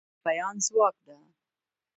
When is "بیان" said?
0.25-0.55